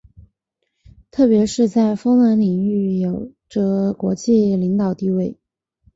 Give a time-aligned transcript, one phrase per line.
[1.11, 5.37] 特别是在风能领域有着国际领导地位。